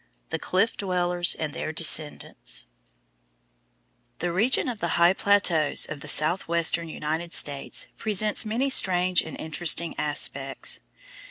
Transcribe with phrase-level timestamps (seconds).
[0.31, 2.65] THE CLIFF DWELLERS AND THEIR DESCENDANTS
[4.17, 9.39] The region of the high plateaus of the southwestern United States presents many strange and
[9.39, 10.79] interesting aspects.